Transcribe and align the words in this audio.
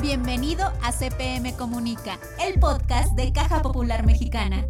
Bienvenido 0.00 0.72
a 0.82 0.92
CPM 0.92 1.54
Comunica, 1.56 2.18
el 2.42 2.58
podcast 2.58 3.12
de 3.16 3.34
Caja 3.34 3.60
Popular 3.60 4.06
Mexicana. 4.06 4.64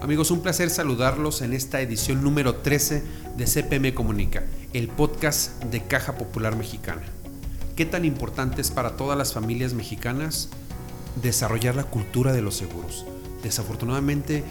Amigos, 0.00 0.30
un 0.30 0.40
placer 0.40 0.70
saludarlos 0.70 1.42
en 1.42 1.52
esta 1.52 1.82
edición 1.82 2.22
número 2.22 2.56
13 2.56 3.02
de 3.36 3.46
CPM 3.46 3.92
Comunica, 3.92 4.44
el 4.72 4.88
podcast 4.88 5.62
de 5.64 5.82
Caja 5.82 6.16
Popular 6.16 6.56
Mexicana. 6.56 7.02
¿Qué 7.76 7.84
tan 7.84 8.06
importante 8.06 8.62
es 8.62 8.70
para 8.70 8.96
todas 8.96 9.18
las 9.18 9.34
familias 9.34 9.74
mexicanas 9.74 10.48
desarrollar 11.20 11.74
la 11.74 11.84
cultura 11.84 12.32
de 12.32 12.40
los 12.40 12.56
seguros? 12.56 13.04
Desafortunadamente, 13.42 14.44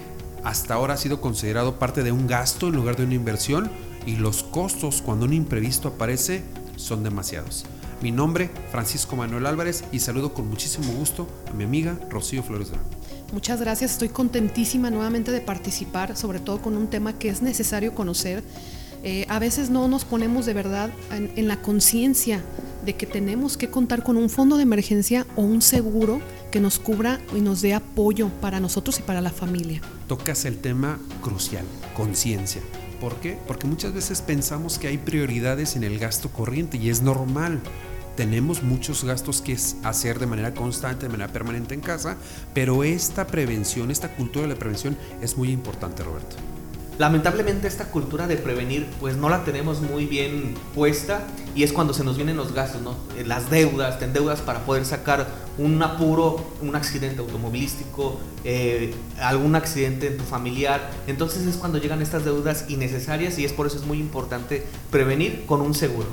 hasta 0.44 0.76
ahora 0.76 0.94
ha 0.94 0.98
sido 0.98 1.22
considerado 1.22 1.80
parte 1.80 2.04
de 2.04 2.12
un 2.12 2.28
gasto 2.28 2.68
en 2.68 2.76
lugar 2.76 2.98
de 2.98 3.06
una 3.06 3.16
inversión 3.16 3.72
y 4.06 4.18
los 4.18 4.44
costos 4.44 5.02
cuando 5.02 5.26
un 5.26 5.34
imprevisto 5.34 5.88
aparece 5.88 6.44
son 6.76 7.04
demasiados. 7.04 7.66
Mi 8.02 8.12
nombre, 8.12 8.50
Francisco 8.71 9.16
Manuel 9.16 9.46
Álvarez, 9.46 9.84
y 9.91 10.00
saludo 10.00 10.34
con 10.34 10.50
muchísimo 10.50 10.91
gusto 10.94 11.27
a 11.49 11.53
mi 11.53 11.63
amiga 11.63 11.98
Rocío 12.09 12.44
Flores 12.44 12.70
de 12.70 12.77
Muchas 13.31 13.59
gracias, 13.59 13.91
estoy 13.94 14.09
contentísima 14.09 14.90
nuevamente 14.90 15.31
de 15.31 15.41
participar, 15.41 16.16
sobre 16.17 16.39
todo 16.39 16.62
con 16.62 16.76
un 16.77 16.88
tema 16.88 17.17
que 17.17 17.30
es 17.30 17.41
necesario 17.41 17.95
conocer. 17.95 18.44
Eh, 19.03 19.26
a 19.30 19.39
veces 19.39 19.70
no 19.70 19.88
nos 19.88 20.03
ponemos 20.03 20.45
de 20.45 20.53
verdad 20.53 20.89
en, 21.12 21.31
en 21.36 21.48
la 21.48 21.62
conciencia 21.62 22.44
de 22.86 22.95
que 22.95 23.05
tenemos 23.05 23.58
que 23.58 23.70
contar 23.70 24.03
con 24.03 24.17
un 24.17 24.30
fondo 24.30 24.58
de 24.58 24.64
emergencia 24.64 25.25
o 25.36 25.41
un 25.41 25.62
seguro 25.62 26.22
que 26.52 26.59
nos 26.59 26.80
cubra 26.80 27.20
y 27.36 27.41
nos 27.41 27.62
dé 27.62 27.73
apoyo 27.73 28.30
para 28.41 28.59
nosotros 28.59 29.00
y 29.00 29.03
para 29.03 29.22
la 29.22 29.31
familia. 29.31 29.81
Tocas 30.08 30.45
el 30.45 30.58
tema 30.58 31.00
crucial, 31.22 31.66
conciencia. 31.95 32.62
¿Por 32.99 33.16
qué? 33.17 33.38
Porque 33.48 33.67
muchas 33.67 33.94
veces 33.94 34.22
pensamos 34.22 34.80
que 34.80 34.88
hay 34.88 34.98
prioridades 34.98 35.76
en 35.76 35.84
el 35.84 35.99
gasto 35.99 36.30
corriente 36.30 36.77
y 36.77 36.90
es 36.90 37.02
normal. 37.02 37.62
Tenemos 38.16 38.63
muchos 38.63 39.03
gastos 39.03 39.41
que 39.41 39.58
hacer 39.84 40.20
de 40.20 40.26
manera 40.26 40.53
constante, 40.53 41.05
de 41.05 41.09
manera 41.09 41.31
permanente 41.31 41.73
en 41.73 41.81
casa, 41.81 42.17
pero 42.53 42.83
esta 42.83 43.28
prevención, 43.28 43.92
esta 43.92 44.16
cultura 44.16 44.47
de 44.47 44.53
la 44.53 44.59
prevención 44.59 44.97
es 45.22 45.38
muy 45.38 45.52
importante, 45.52 46.03
Roberto. 46.03 46.55
Lamentablemente 46.98 47.68
esta 47.68 47.86
cultura 47.92 48.26
de 48.26 48.38
prevenir 48.38 48.88
pues 49.02 49.18
no 49.18 49.28
la 49.28 49.44
tenemos 49.44 49.82
muy 49.82 50.06
bien 50.06 50.54
puesta 50.74 51.28
y 51.54 51.64
es 51.64 51.74
cuando 51.74 51.94
se 51.94 52.06
nos 52.06 52.16
vienen 52.16 52.38
los 52.38 52.54
gastos, 52.54 52.82
¿no? 52.82 52.96
Eh, 53.18 53.26
las 53.26 53.50
deudas, 53.50 54.00
te 54.00 54.06
endeudas 54.06 54.40
para 54.40 54.66
poder 54.66 54.86
sacar 54.86 55.28
un 55.58 55.82
apuro, 55.84 56.46
un 56.62 56.76
accidente 56.76 57.20
automovilístico, 57.20 58.20
eh, 58.46 58.94
algún 59.20 59.56
accidente 59.56 60.08
en 60.08 60.18
tu 60.18 60.23
familiar. 60.23 60.90
Entonces 61.08 61.46
es 61.46 61.58
cuando 61.58 61.80
llegan 61.80 62.02
estas 62.02 62.23
deudas 62.23 62.66
innecesarias 62.70 63.38
y 63.40 63.46
es 63.46 63.52
por 63.52 63.68
eso 63.68 63.78
es 63.78 63.86
muy 63.86 64.00
importante 64.00 64.66
prevenir 64.90 65.46
con 65.46 65.62
un 65.62 65.73
seguro. 65.73 66.08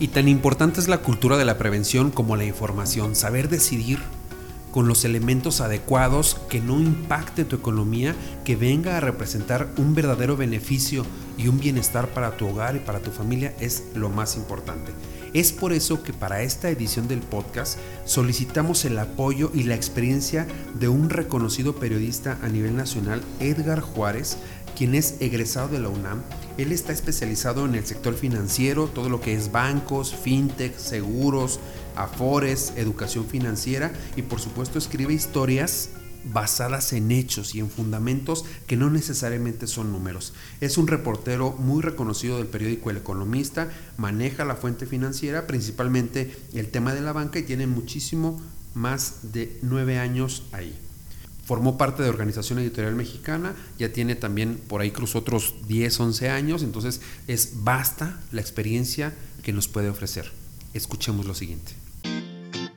Y 0.00 0.08
tan 0.08 0.26
importante 0.26 0.80
es 0.80 0.88
la 0.88 0.98
cultura 0.98 1.36
de 1.36 1.44
la 1.44 1.58
prevención 1.58 2.10
como 2.10 2.34
la 2.36 2.44
información, 2.44 3.14
saber 3.14 3.48
decidir 3.48 4.00
con 4.74 4.88
los 4.88 5.04
elementos 5.04 5.60
adecuados 5.60 6.36
que 6.48 6.60
no 6.60 6.80
impacte 6.80 7.44
tu 7.44 7.54
economía, 7.54 8.16
que 8.44 8.56
venga 8.56 8.96
a 8.96 9.00
representar 9.00 9.68
un 9.76 9.94
verdadero 9.94 10.36
beneficio 10.36 11.06
y 11.38 11.46
un 11.46 11.60
bienestar 11.60 12.08
para 12.08 12.36
tu 12.36 12.48
hogar 12.48 12.74
y 12.74 12.80
para 12.80 12.98
tu 12.98 13.12
familia 13.12 13.54
es 13.60 13.84
lo 13.94 14.08
más 14.08 14.34
importante. 14.34 14.90
Es 15.32 15.52
por 15.52 15.72
eso 15.72 16.02
que 16.02 16.12
para 16.12 16.42
esta 16.42 16.70
edición 16.70 17.06
del 17.06 17.20
podcast 17.20 17.78
solicitamos 18.04 18.84
el 18.84 18.98
apoyo 18.98 19.52
y 19.54 19.62
la 19.62 19.76
experiencia 19.76 20.48
de 20.74 20.88
un 20.88 21.08
reconocido 21.08 21.76
periodista 21.76 22.40
a 22.42 22.48
nivel 22.48 22.74
nacional, 22.74 23.22
Edgar 23.38 23.80
Juárez, 23.80 24.38
quien 24.76 24.94
es 24.94 25.16
egresado 25.20 25.68
de 25.68 25.80
la 25.80 25.88
UNAM. 25.88 26.22
Él 26.58 26.72
está 26.72 26.92
especializado 26.92 27.64
en 27.64 27.74
el 27.74 27.86
sector 27.86 28.14
financiero, 28.14 28.86
todo 28.86 29.08
lo 29.08 29.20
que 29.20 29.34
es 29.34 29.52
bancos, 29.52 30.14
fintech, 30.14 30.76
seguros, 30.76 31.60
afores, 31.96 32.72
educación 32.76 33.26
financiera 33.26 33.92
y 34.16 34.22
por 34.22 34.40
supuesto 34.40 34.78
escribe 34.78 35.12
historias 35.14 35.90
basadas 36.32 36.92
en 36.92 37.10
hechos 37.10 37.54
y 37.54 37.60
en 37.60 37.70
fundamentos 37.70 38.44
que 38.66 38.76
no 38.76 38.90
necesariamente 38.90 39.66
son 39.66 39.92
números. 39.92 40.32
Es 40.60 40.78
un 40.78 40.86
reportero 40.86 41.52
muy 41.52 41.82
reconocido 41.82 42.38
del 42.38 42.46
periódico 42.46 42.90
El 42.90 42.96
Economista, 42.96 43.70
maneja 43.98 44.44
la 44.44 44.56
fuente 44.56 44.86
financiera, 44.86 45.46
principalmente 45.46 46.34
el 46.54 46.70
tema 46.70 46.94
de 46.94 47.02
la 47.02 47.12
banca 47.12 47.38
y 47.38 47.42
tiene 47.42 47.66
muchísimo 47.66 48.40
más 48.72 49.32
de 49.32 49.58
nueve 49.62 49.98
años 49.98 50.44
ahí. 50.52 50.74
Formó 51.44 51.76
parte 51.76 52.02
de 52.02 52.08
Organización 52.08 52.58
Editorial 52.58 52.94
Mexicana, 52.94 53.54
ya 53.78 53.92
tiene 53.92 54.14
también 54.14 54.56
por 54.66 54.80
ahí 54.80 54.90
cruzó 54.90 55.18
otros 55.18 55.54
10, 55.68 56.00
11 56.00 56.30
años, 56.30 56.62
entonces 56.62 57.02
es 57.26 57.64
basta 57.64 58.18
la 58.32 58.40
experiencia 58.40 59.12
que 59.42 59.52
nos 59.52 59.68
puede 59.68 59.90
ofrecer. 59.90 60.32
Escuchemos 60.72 61.26
lo 61.26 61.34
siguiente. 61.34 61.72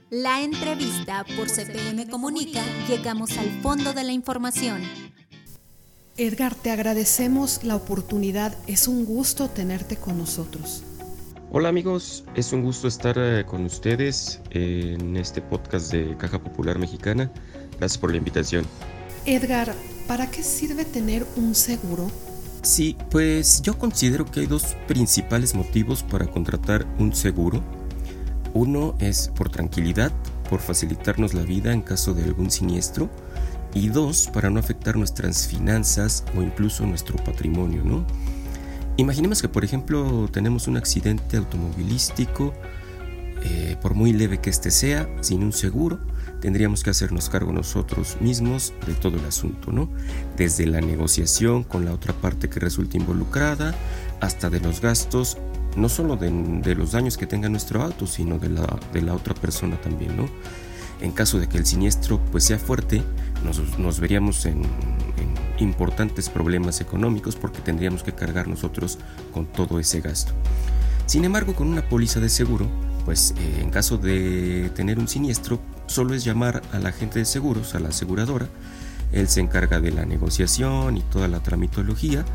La 0.09 0.41
entrevista 0.41 1.25
por 1.37 1.49
CPM 1.49 2.09
Comunica, 2.09 2.61
llegamos 2.89 3.37
al 3.37 3.49
fondo 3.61 3.93
de 3.93 4.03
la 4.03 4.11
información. 4.11 4.81
Edgar, 6.17 6.55
te 6.55 6.71
agradecemos 6.71 7.63
la 7.63 7.75
oportunidad, 7.75 8.57
es 8.67 8.87
un 8.87 9.05
gusto 9.05 9.49
tenerte 9.49 9.95
con 9.95 10.17
nosotros. 10.17 10.83
Hola 11.51 11.69
amigos, 11.69 12.25
es 12.35 12.51
un 12.51 12.63
gusto 12.63 12.89
estar 12.89 13.15
eh, 13.17 13.45
con 13.45 13.63
ustedes 13.63 14.41
en 14.49 15.15
este 15.15 15.41
podcast 15.41 15.93
de 15.93 16.17
Caja 16.17 16.43
Popular 16.43 16.77
Mexicana. 16.77 17.31
Gracias 17.79 17.97
por 17.97 18.11
la 18.11 18.17
invitación. 18.17 18.65
Edgar, 19.25 19.73
¿para 20.07 20.29
qué 20.29 20.43
sirve 20.43 20.85
tener 20.85 21.25
un 21.35 21.53
seguro? 21.53 22.09
Sí, 22.61 22.97
pues 23.11 23.61
yo 23.61 23.77
considero 23.77 24.25
que 24.25 24.41
hay 24.41 24.45
dos 24.45 24.75
principales 24.87 25.55
motivos 25.55 26.03
para 26.03 26.27
contratar 26.27 26.85
un 26.99 27.15
seguro. 27.15 27.63
Uno 28.53 28.95
es 28.99 29.29
por 29.29 29.49
tranquilidad, 29.49 30.11
por 30.49 30.59
facilitarnos 30.59 31.33
la 31.33 31.43
vida 31.43 31.71
en 31.71 31.81
caso 31.81 32.13
de 32.13 32.23
algún 32.23 32.49
siniestro. 32.49 33.09
Y 33.73 33.89
dos, 33.89 34.29
para 34.33 34.49
no 34.49 34.59
afectar 34.59 34.95
nuestras 34.95 35.47
finanzas 35.47 36.23
o 36.35 36.41
incluso 36.41 36.85
nuestro 36.85 37.17
patrimonio, 37.23 37.83
¿no? 37.83 38.05
Imaginemos 38.97 39.41
que, 39.41 39.49
por 39.49 39.63
ejemplo, 39.63 40.27
tenemos 40.31 40.67
un 40.67 40.77
accidente 40.77 41.37
automovilístico, 41.37 42.53
eh, 43.43 43.77
por 43.81 43.93
muy 43.93 44.13
leve 44.13 44.39
que 44.39 44.49
este 44.49 44.71
sea, 44.71 45.07
sin 45.21 45.43
un 45.43 45.53
seguro, 45.53 45.99
tendríamos 46.41 46.83
que 46.83 46.89
hacernos 46.89 47.29
cargo 47.29 47.51
nosotros 47.51 48.17
mismos 48.21 48.73
de 48.85 48.93
todo 48.93 49.17
el 49.17 49.25
asunto, 49.25 49.71
¿no? 49.71 49.89
Desde 50.35 50.65
la 50.65 50.81
negociación 50.81 51.63
con 51.63 51.85
la 51.85 51.93
otra 51.93 52.13
parte 52.13 52.49
que 52.49 52.59
resulta 52.59 52.97
involucrada, 52.97 53.75
hasta 54.21 54.49
de 54.49 54.59
los 54.59 54.81
gastos, 54.81 55.37
no 55.75 55.89
solo 55.89 56.17
de, 56.17 56.75
los 56.75 56.91
daños 56.91 57.17
que 57.17 57.27
tenga 57.27 57.49
nuestro 57.49 57.83
auto, 57.83 58.07
sino 58.07 58.39
de 58.39 58.49
la, 58.49 58.79
de 58.93 59.01
la 59.01 59.13
otra 59.13 59.33
persona 59.33 59.79
también, 59.79 60.17
¿no? 60.17 60.27
En 61.01 61.11
caso 61.11 61.39
de 61.39 61.47
que 61.47 61.57
el 61.57 61.65
siniestro 61.65 62.19
pues 62.31 62.45
sea 62.45 62.57
fuerte, 62.57 63.03
nos, 63.77 63.99
veríamos 63.99 64.45
en, 64.45 64.63
importantes 65.59 66.29
problemas 66.29 66.81
económicos 66.81 67.35
porque 67.35 67.61
tendríamos 67.61 68.03
que 68.03 68.13
cargar 68.13 68.47
nosotros 68.47 68.99
con 69.33 69.47
todo 69.47 69.79
ese 69.79 70.01
gasto. 70.01 70.33
Sin 71.07 71.23
embargo, 71.23 71.55
con 71.55 71.67
una 71.67 71.87
póliza 71.87 72.19
de 72.19 72.29
seguro, 72.29 72.67
pues 73.05 73.33
eh, 73.37 73.61
en 73.61 73.71
caso 73.71 73.97
de 73.97 74.69
tener 74.75 74.99
un 74.99 75.07
siniestro, 75.07 75.59
solo 75.87 76.13
es 76.13 76.23
llamar 76.23 76.61
a 76.71 76.79
la 76.79 76.89
agente 76.89 77.19
de 77.19 77.25
seguros, 77.25 77.75
a 77.75 77.79
la 77.79 77.89
aseguradora, 77.89 78.47
él 79.11 79.27
se 79.27 79.39
encarga 79.39 79.79
de 79.79 79.91
la 79.91 80.05
negociación 80.05 80.97
y 80.97 81.01
toda 81.01 81.27
la 81.27 81.41
tramitología 81.41 82.25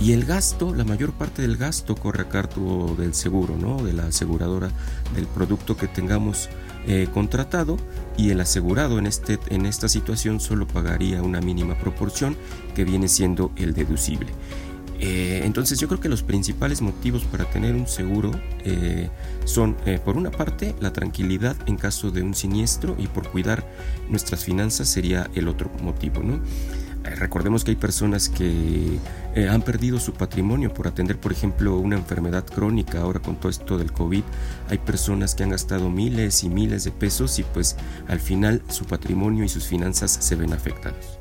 y 0.00 0.12
el 0.12 0.24
gasto, 0.24 0.74
la 0.74 0.84
mayor 0.84 1.12
parte 1.12 1.42
del 1.42 1.56
gasto 1.56 1.94
corre 1.94 2.22
a 2.22 2.28
cargo 2.28 2.96
del 2.98 3.14
seguro, 3.14 3.56
¿no? 3.56 3.82
de 3.84 3.92
la 3.92 4.06
aseguradora 4.06 4.70
del 5.14 5.26
producto 5.26 5.76
que 5.76 5.86
tengamos 5.86 6.48
eh, 6.88 7.06
contratado 7.14 7.76
y 8.16 8.30
el 8.30 8.40
asegurado 8.40 8.98
en, 8.98 9.06
este, 9.06 9.38
en 9.48 9.66
esta 9.66 9.88
situación 9.88 10.40
solo 10.40 10.66
pagaría 10.66 11.22
una 11.22 11.40
mínima 11.40 11.78
proporción 11.78 12.36
que 12.74 12.84
viene 12.84 13.06
siendo 13.06 13.52
el 13.56 13.74
deducible. 13.74 14.32
Eh, 15.04 15.42
entonces 15.44 15.80
yo 15.80 15.88
creo 15.88 16.00
que 16.00 16.08
los 16.08 16.22
principales 16.22 16.80
motivos 16.80 17.24
para 17.24 17.44
tener 17.50 17.74
un 17.74 17.88
seguro 17.88 18.30
eh, 18.64 19.10
son, 19.44 19.76
por 20.04 20.16
una 20.16 20.30
parte, 20.30 20.74
la 20.80 20.92
tranquilidad 20.92 21.56
en 21.66 21.76
caso 21.76 22.10
de 22.12 22.22
un 22.22 22.34
siniestro 22.34 22.94
y 22.98 23.08
por 23.08 23.28
cuidar 23.28 23.66
nuestras 24.08 24.44
finanzas 24.44 24.88
sería 24.88 25.28
el 25.34 25.48
otro 25.48 25.70
motivo. 25.82 26.22
¿no? 26.22 26.40
Eh, 27.04 27.14
recordemos 27.16 27.64
que 27.64 27.72
hay 27.72 27.76
personas 27.76 28.28
que 28.28 28.98
eh, 29.34 29.48
han 29.48 29.62
perdido 29.62 29.98
su 29.98 30.12
patrimonio 30.12 30.72
por 30.72 30.86
atender, 30.86 31.18
por 31.18 31.32
ejemplo, 31.32 31.76
una 31.78 31.96
enfermedad 31.96 32.44
crónica. 32.44 33.00
Ahora 33.00 33.20
con 33.20 33.36
todo 33.36 33.50
esto 33.50 33.78
del 33.78 33.92
COVID, 33.92 34.22
hay 34.68 34.78
personas 34.78 35.34
que 35.34 35.42
han 35.42 35.50
gastado 35.50 35.90
miles 35.90 36.44
y 36.44 36.48
miles 36.48 36.84
de 36.84 36.92
pesos 36.92 37.38
y 37.38 37.42
pues 37.42 37.76
al 38.08 38.20
final 38.20 38.62
su 38.68 38.84
patrimonio 38.84 39.44
y 39.44 39.48
sus 39.48 39.66
finanzas 39.66 40.16
se 40.20 40.36
ven 40.36 40.52
afectados. 40.52 41.18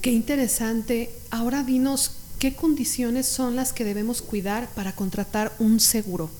Qué 0.00 0.12
interesante. 0.12 1.10
Ahora 1.30 1.62
dinos 1.62 2.19
qué 2.40 2.54
condiciones 2.54 3.26
son 3.26 3.54
las 3.54 3.72
que 3.72 3.84
debemos 3.84 4.22
cuidar 4.22 4.68
para 4.74 4.92
contratar 4.92 5.52
un 5.58 5.78
seguro. 5.78 6.30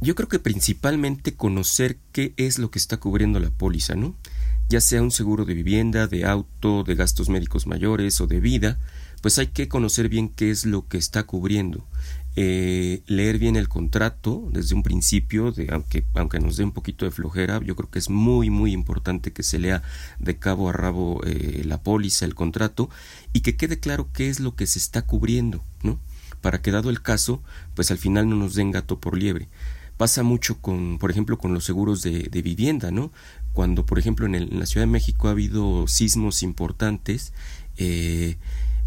Yo 0.00 0.16
creo 0.16 0.28
que 0.28 0.40
principalmente 0.40 1.34
conocer 1.34 1.98
qué 2.10 2.32
es 2.36 2.58
lo 2.58 2.70
que 2.72 2.80
está 2.80 2.96
cubriendo 2.96 3.38
la 3.38 3.50
póliza, 3.50 3.94
¿no? 3.94 4.16
ya 4.72 4.80
sea 4.80 5.02
un 5.02 5.10
seguro 5.10 5.44
de 5.44 5.52
vivienda, 5.52 6.06
de 6.06 6.24
auto, 6.24 6.82
de 6.82 6.94
gastos 6.94 7.28
médicos 7.28 7.66
mayores 7.66 8.22
o 8.22 8.26
de 8.26 8.40
vida, 8.40 8.78
pues 9.22 9.38
hay 9.38 9.46
que 9.46 9.68
conocer 9.68 10.10
bien 10.10 10.28
qué 10.28 10.50
es 10.50 10.66
lo 10.66 10.86
que 10.86 10.98
está 10.98 11.22
cubriendo. 11.22 11.86
eh, 12.34 13.02
leer 13.06 13.38
bien 13.38 13.56
el 13.56 13.68
contrato 13.68 14.48
desde 14.52 14.74
un 14.74 14.82
principio, 14.82 15.52
aunque, 15.70 16.04
aunque 16.14 16.40
nos 16.40 16.56
dé 16.56 16.64
un 16.64 16.72
poquito 16.72 17.04
de 17.04 17.10
flojera, 17.10 17.60
yo 17.62 17.76
creo 17.76 17.90
que 17.90 17.98
es 17.98 18.08
muy, 18.08 18.48
muy 18.48 18.72
importante 18.72 19.34
que 19.34 19.42
se 19.42 19.58
lea 19.58 19.82
de 20.18 20.38
cabo 20.38 20.70
a 20.70 20.72
rabo 20.72 21.20
eh, 21.26 21.62
la 21.66 21.82
póliza, 21.82 22.24
el 22.24 22.34
contrato, 22.34 22.88
y 23.34 23.40
que 23.40 23.56
quede 23.56 23.78
claro 23.80 24.08
qué 24.14 24.30
es 24.30 24.40
lo 24.40 24.56
que 24.56 24.66
se 24.66 24.78
está 24.78 25.02
cubriendo, 25.02 25.62
¿no? 25.82 25.98
Para 26.40 26.62
que 26.62 26.70
dado 26.70 26.88
el 26.88 27.02
caso, 27.02 27.42
pues 27.74 27.90
al 27.90 27.98
final 27.98 28.28
no 28.28 28.36
nos 28.36 28.54
den 28.54 28.70
gato 28.70 28.98
por 28.98 29.18
liebre. 29.18 29.48
Pasa 29.98 30.22
mucho 30.22 30.58
con, 30.58 30.98
por 30.98 31.10
ejemplo, 31.10 31.36
con 31.36 31.52
los 31.52 31.64
seguros 31.64 32.00
de, 32.00 32.28
vivienda, 32.42 32.90
¿no? 32.90 33.12
Cuando, 33.52 33.84
por 33.84 33.98
ejemplo, 33.98 34.24
en, 34.24 34.34
en, 34.34 34.58
la 34.58 34.64
Ciudad 34.64 34.86
de 34.86 34.92
México 34.92 35.28
ha 35.28 35.32
habido 35.32 35.86
sismos 35.86 36.42
importantes, 36.42 37.34
eh, 37.76 38.36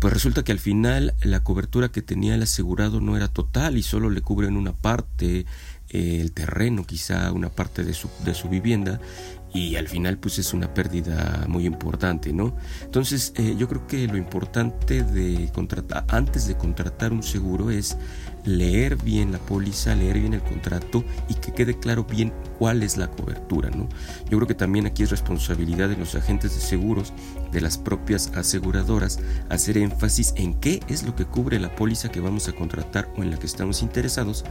pues 0.05 0.13
resulta 0.13 0.43
que 0.43 0.51
al 0.51 0.59
final 0.59 1.15
la 1.23 1.43
cobertura 1.43 1.89
que 1.89 2.03
tenía 2.03 2.35
el 2.35 2.43
asegurado 2.43 3.01
no 3.01 3.17
era 3.17 3.27
total 3.27 3.75
y 3.75 3.81
solo 3.81 4.11
le 4.11 4.21
cubren 4.21 4.55
una 4.55 4.71
parte, 4.71 5.47
eh, 5.89 6.19
el 6.21 6.31
terreno 6.31 6.85
quizá, 6.85 7.31
una 7.31 7.49
parte 7.49 7.83
de 7.83 7.95
su, 7.95 8.07
de 8.23 8.35
su 8.35 8.47
vivienda 8.47 8.99
y 9.51 9.77
al 9.77 9.87
final 9.87 10.19
pues 10.19 10.37
es 10.37 10.53
una 10.53 10.75
pérdida 10.75 11.45
muy 11.47 11.65
importante, 11.65 12.33
¿no? 12.33 12.55
Entonces 12.83 13.33
eh, 13.35 13.55
yo 13.57 13.67
creo 13.67 13.87
que 13.87 14.05
lo 14.07 14.17
importante 14.17 15.01
de 15.01 15.49
contratar, 15.51 16.05
antes 16.09 16.45
de 16.45 16.55
contratar 16.55 17.11
un 17.11 17.23
seguro 17.23 17.71
es 17.71 17.97
leer 18.45 18.95
bien 19.01 19.31
la 19.31 19.39
póliza, 19.39 19.95
leer 19.95 20.19
bien 20.19 20.33
el 20.33 20.41
contrato 20.41 21.03
y 21.27 21.33
que 21.35 21.53
quede 21.53 21.77
claro 21.79 22.03
bien 22.03 22.31
cuál 22.57 22.83
es 22.83 22.97
la 22.97 23.09
cobertura, 23.09 23.69
¿no? 23.71 23.89
Yo 24.29 24.37
creo 24.37 24.47
que 24.47 24.55
también 24.55 24.85
aquí 24.85 25.03
es 25.03 25.11
responsabilidad 25.11 25.89
de 25.89 25.97
los 25.97 26.15
agentes 26.15 26.53
de 26.55 26.61
seguros, 26.61 27.13
de 27.51 27.61
las 27.61 27.77
propias 27.77 28.31
aseguradoras, 28.35 29.19
hacer 29.49 29.77
énfasis 29.77 30.33
en 30.37 30.53
qué 30.55 30.79
es 30.87 31.03
lo 31.03 31.15
que 31.15 31.25
cubre 31.25 31.59
la 31.59 31.75
póliza 31.75 32.09
que 32.09 32.21
vamos 32.21 32.47
a 32.47 32.53
contratar 32.53 33.09
o 33.17 33.23
en 33.23 33.31
la 33.31 33.37
que 33.37 33.47
estamos 33.47 33.81
interesados 33.81 34.45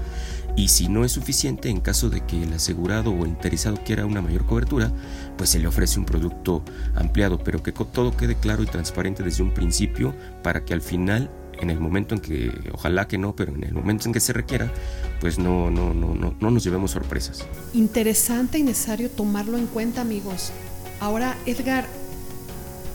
y 0.56 0.68
si 0.68 0.88
no 0.88 1.04
es 1.04 1.12
suficiente, 1.12 1.68
en 1.68 1.80
caso 1.80 2.10
de 2.10 2.20
que 2.24 2.42
el 2.42 2.52
asegurado 2.52 3.12
o 3.12 3.26
interesado 3.26 3.78
quiera 3.84 4.06
una 4.06 4.22
mayor 4.22 4.46
cobertura, 4.46 4.92
pues 5.36 5.50
se 5.50 5.58
le 5.58 5.66
ofrece 5.66 5.98
un 5.98 6.04
producto 6.04 6.62
ampliado, 6.94 7.38
pero 7.38 7.62
que 7.62 7.72
todo 7.72 8.16
quede 8.16 8.36
claro 8.36 8.62
y 8.62 8.66
transparente 8.66 9.22
desde 9.22 9.42
un 9.42 9.52
principio 9.52 10.14
para 10.42 10.64
que 10.64 10.72
al 10.72 10.80
final 10.80 11.30
en 11.60 11.70
el 11.70 11.80
momento 11.80 12.14
en 12.14 12.20
que, 12.20 12.52
ojalá 12.72 13.08
que 13.08 13.18
no, 13.18 13.34
pero 13.34 13.54
en 13.54 13.64
el 13.64 13.72
momento 13.72 14.06
en 14.08 14.12
que 14.12 14.20
se 14.20 14.32
requiera, 14.32 14.72
pues 15.20 15.38
no, 15.38 15.70
no, 15.70 15.94
no, 15.94 16.14
no, 16.14 16.34
no 16.38 16.50
nos 16.50 16.64
llevemos 16.64 16.92
sorpresas. 16.92 17.44
Interesante 17.72 18.58
y 18.58 18.62
necesario 18.62 19.10
tomarlo 19.10 19.58
en 19.58 19.66
cuenta, 19.66 20.00
amigos. 20.00 20.52
Ahora, 21.00 21.36
Edgar, 21.46 21.86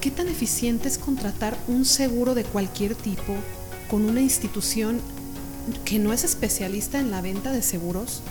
¿qué 0.02 0.12
tan 0.12 0.28
eficiente 0.28 0.88
es 0.88 0.98
contratar 0.98 1.58
un 1.68 1.86
seguro 1.86 2.36
de 2.36 2.44
cualquier 2.44 2.96
tipo 2.96 3.36
con 3.90 4.04
una 4.04 4.22
institución 4.22 5.00
que 5.86 6.00
no 6.00 6.14
es 6.14 6.24
especialista 6.24 7.00
en 7.00 7.12
la 7.12 7.22
venta 7.22 7.52
de 7.52 7.62
seguros? 7.62 8.22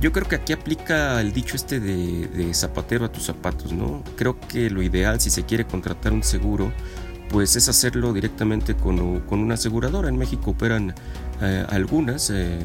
Yo 0.00 0.12
creo 0.12 0.28
que 0.28 0.36
aquí 0.36 0.52
aplica 0.52 1.20
el 1.20 1.32
dicho 1.32 1.56
este 1.56 1.80
de, 1.80 2.28
de, 2.28 2.52
zapatero 2.52 3.04
a 3.06 3.12
tus 3.12 3.24
zapatos, 3.24 3.72
¿no? 3.72 4.02
Creo 4.16 4.38
que 4.38 4.68
lo 4.68 4.82
ideal 4.82 5.20
si 5.20 5.30
se 5.30 5.44
quiere 5.44 5.66
contratar 5.66 6.12
un 6.12 6.22
seguro 6.22 6.72
pues 7.30 7.56
es 7.56 7.68
hacerlo 7.68 8.12
directamente 8.12 8.74
con, 8.74 9.00
una 9.30 9.54
aseguradora. 9.54 10.08
En 10.08 10.16
México 10.16 10.52
operan 10.52 10.94
eh, 11.40 11.66
algunas 11.68 12.30
eh, 12.30 12.64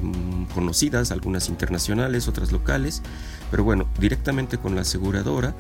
conocidas, 0.54 1.12
algunas 1.12 1.50
internacionales, 1.50 2.28
otras 2.28 2.52
locales, 2.52 3.02
pero 3.52 3.64
bueno, 3.64 3.90
directamente 4.00 4.58
con 4.58 4.76
la 4.76 4.82
aseguradora, 4.82 5.56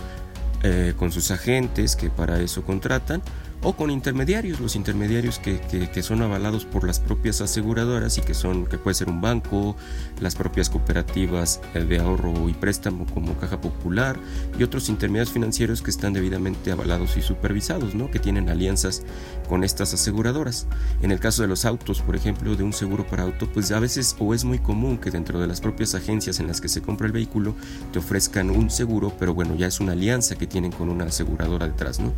eh, 0.63 0.94
con 0.98 1.12
sus 1.12 1.31
agentes 1.31 1.96
que 1.96 2.10
para 2.10 2.40
eso 2.42 2.63
contratan 2.63 3.22
o 3.61 3.73
con 3.73 3.91
intermediarios, 3.91 4.59
los 4.59 4.75
intermediarios 4.75 5.39
que, 5.39 5.59
que, 5.59 6.03
son 6.03 6.21
avalados 6.21 6.63
por 6.65 6.85
las 6.85 7.00
propias 7.00 7.41
aseguradoras 7.41 8.17
y 8.17 8.21
que 8.21 8.33
son, 8.33 8.65
que 8.65 8.77
puede 8.77 8.94
ser 8.94 9.09
un 9.09 9.19
banco, 9.19 9.75
las 10.21 10.35
propias 10.35 10.69
cooperativas 10.69 11.59
eh, 11.73 11.83
de 11.83 12.00
ahorro 12.00 12.47
y 12.47 12.53
préstamo 12.53 13.06
como 13.07 13.38
Caja 13.38 13.59
Popular 13.59 14.17
y 14.57 14.63
otros 14.63 14.88
intermediarios 14.88 15.33
financieros 15.33 15.81
que 15.81 15.91
están 15.91 16.13
debidamente 16.13 16.71
avalados 16.71 17.17
y 17.17 17.21
supervisados, 17.21 17.95
¿no? 17.95 18.09
que 18.09 18.19
tienen 18.19 18.50
alianzas 18.50 19.03
con 19.50 19.63
estas 19.63 19.94
aseguradoras. 19.94 20.67
En 21.01 21.12
el 21.12 21.19
caso 21.19 21.41
de 21.41 21.50
los 21.50 21.65
autos, 21.65 22.01
por 22.01 22.15
ejemplo, 22.15 22.55
de 22.55 22.63
un 22.63 22.71
seguro 22.71 23.05
para 23.05 23.23
auto, 23.23 23.50
pues 23.51 23.71
a 23.71 23.79
veces 23.79 24.15
o 24.19 24.33
es 24.33 24.45
muy 24.45 24.59
común 24.59 24.97
que 24.97 25.12
dentro 25.12 25.39
de 25.39 25.47
las 25.47 25.59
propias 25.59 25.95
agencias 25.95 26.39
en 26.39 26.47
las 26.47 26.62
que 26.62 26.69
se 26.69 26.81
compra 26.81 27.07
el 27.07 27.13
vehículo 27.13 27.55
te 27.91 28.00
ofrezcan 28.00 28.50
un 28.50 28.69
seguro, 28.69 29.12
pero 29.19 29.33
bueno, 29.33 29.55
ya 29.55 29.67
es 29.67 29.79
una 29.79 29.91
alianza 29.91 30.35
que 30.35 30.47
tienen 30.47 30.71
con 30.71 30.89
una 30.89 31.05
aseguradora 31.05 31.67
detrás, 31.67 32.00
¿no? 32.00 32.13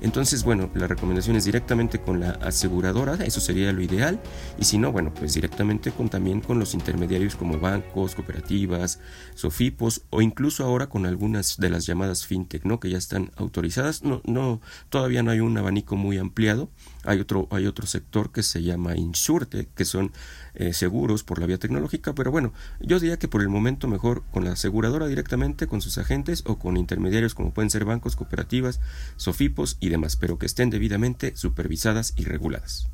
Entonces, 0.00 0.44
bueno, 0.44 0.70
la 0.84 0.88
recomendación 0.88 1.36
es 1.36 1.46
directamente 1.46 1.98
con 1.98 2.20
la 2.20 2.32
aseguradora, 2.42 3.14
eso 3.24 3.40
sería 3.40 3.72
lo 3.72 3.80
ideal, 3.80 4.20
y 4.58 4.64
si 4.64 4.76
no, 4.76 4.92
bueno, 4.92 5.14
pues 5.14 5.32
directamente 5.32 5.90
con 5.92 6.10
también 6.10 6.42
con 6.42 6.58
los 6.58 6.74
intermediarios 6.74 7.36
como 7.36 7.58
bancos, 7.58 8.14
cooperativas, 8.14 9.00
sofipos 9.34 10.02
o 10.10 10.20
incluso 10.20 10.62
ahora 10.62 10.90
con 10.90 11.06
algunas 11.06 11.56
de 11.56 11.70
las 11.70 11.86
llamadas 11.86 12.26
fintech, 12.26 12.64
¿no? 12.64 12.80
Que 12.80 12.90
ya 12.90 12.98
están 12.98 13.30
autorizadas. 13.36 14.02
No, 14.02 14.20
no, 14.24 14.60
todavía 14.90 15.22
no 15.22 15.30
hay 15.30 15.40
un 15.40 15.56
abanico 15.56 15.96
muy 15.96 16.18
ampliado. 16.18 16.68
Hay 17.04 17.18
otro, 17.18 17.48
hay 17.50 17.66
otro 17.66 17.86
sector 17.86 18.30
que 18.30 18.42
se 18.42 18.62
llama 18.62 18.94
Insurte, 18.94 19.68
que 19.74 19.86
son 19.86 20.12
eh, 20.54 20.72
seguros 20.72 21.24
por 21.24 21.38
la 21.38 21.46
vía 21.46 21.58
tecnológica, 21.58 22.14
pero 22.14 22.30
bueno, 22.30 22.52
yo 22.80 23.00
diría 23.00 23.18
que 23.18 23.28
por 23.28 23.42
el 23.42 23.48
momento 23.48 23.88
mejor 23.88 24.22
con 24.32 24.44
la 24.44 24.52
aseguradora 24.52 25.06
directamente, 25.06 25.66
con 25.66 25.80
sus 25.80 25.98
agentes 25.98 26.42
o 26.46 26.58
con 26.58 26.76
intermediarios 26.76 27.34
como 27.34 27.52
pueden 27.52 27.70
ser 27.70 27.84
bancos, 27.84 28.16
cooperativas, 28.16 28.80
sofipos 29.16 29.76
y 29.80 29.88
demás, 29.88 30.16
pero 30.16 30.38
que 30.38 30.46
estén 30.46 30.70
debidamente 30.70 31.36
supervisadas 31.36 32.12
y 32.16 32.24
reguladas. 32.24 32.88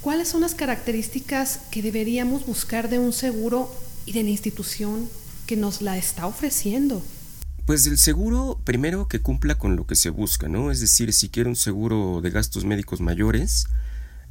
¿Cuáles 0.00 0.28
son 0.28 0.40
las 0.42 0.54
características 0.54 1.60
que 1.70 1.82
deberíamos 1.82 2.46
buscar 2.46 2.88
de 2.88 2.98
un 2.98 3.12
seguro 3.12 3.70
y 4.06 4.12
de 4.12 4.22
la 4.22 4.30
institución 4.30 5.08
que 5.46 5.56
nos 5.56 5.82
la 5.82 5.98
está 5.98 6.26
ofreciendo? 6.26 7.02
Pues 7.66 7.86
el 7.86 7.98
seguro, 7.98 8.60
primero 8.62 9.08
que 9.08 9.20
cumpla 9.20 9.58
con 9.58 9.74
lo 9.74 9.86
que 9.88 9.96
se 9.96 10.10
busca, 10.10 10.46
¿no? 10.48 10.70
Es 10.70 10.80
decir, 10.80 11.12
si 11.12 11.28
quiero 11.28 11.50
un 11.50 11.56
seguro 11.56 12.20
de 12.22 12.30
gastos 12.30 12.64
médicos 12.64 13.00
mayores, 13.00 13.66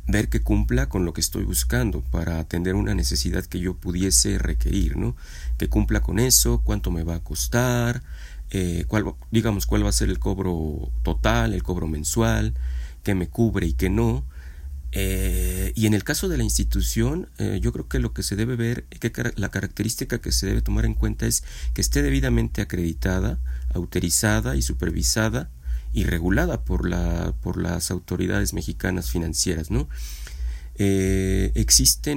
ver 0.07 0.29
que 0.29 0.41
cumpla 0.41 0.87
con 0.87 1.05
lo 1.05 1.13
que 1.13 1.21
estoy 1.21 1.43
buscando 1.43 2.01
para 2.01 2.39
atender 2.39 2.75
una 2.75 2.93
necesidad 2.93 3.45
que 3.45 3.59
yo 3.59 3.75
pudiese 3.75 4.37
requerir, 4.37 4.97
¿no? 4.97 5.15
Que 5.57 5.67
cumpla 5.67 6.01
con 6.01 6.19
eso, 6.19 6.61
cuánto 6.63 6.91
me 6.91 7.03
va 7.03 7.15
a 7.15 7.23
costar, 7.23 8.03
eh, 8.51 8.85
cuál, 8.87 9.15
digamos, 9.31 9.65
cuál 9.65 9.83
va 9.83 9.89
a 9.89 9.93
ser 9.93 10.09
el 10.09 10.19
cobro 10.19 10.91
total, 11.03 11.53
el 11.53 11.63
cobro 11.63 11.87
mensual, 11.87 12.53
qué 13.03 13.15
me 13.15 13.27
cubre 13.27 13.67
y 13.67 13.73
qué 13.73 13.89
no. 13.89 14.23
Eh, 14.91 15.73
y 15.75 15.87
en 15.87 15.93
el 15.93 16.03
caso 16.03 16.29
de 16.29 16.37
la 16.37 16.43
institución, 16.43 17.29
eh, 17.37 17.59
yo 17.61 17.73
creo 17.73 17.87
que 17.89 17.99
lo 17.99 18.13
que 18.13 18.23
se 18.23 18.35
debe 18.35 18.55
ver, 18.55 18.85
que 18.85 19.11
la 19.35 19.49
característica 19.49 20.19
que 20.19 20.31
se 20.31 20.45
debe 20.45 20.61
tomar 20.61 20.85
en 20.85 20.93
cuenta 20.93 21.25
es 21.25 21.43
que 21.73 21.81
esté 21.81 22.01
debidamente 22.01 22.61
acreditada, 22.61 23.39
autorizada 23.73 24.55
y 24.55 24.61
supervisada 24.61 25.49
y 25.95 26.03
regulada 26.03 26.61
por, 26.61 26.87
la, 26.87 27.33
por 27.41 27.55
las 27.55 27.89
autoridades 27.89 28.53
mexicanas 28.53 29.09
financieras, 29.09 29.71
¿no? 29.71 29.87
Eh, 30.77 31.53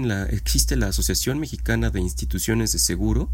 la, 0.03 0.25
existe 0.25 0.77
la 0.77 0.89
Asociación 0.89 1.39
Mexicana 1.39 1.91
de 1.91 2.01
Instituciones 2.01 2.73
de 2.73 2.81
Seguro, 2.81 3.31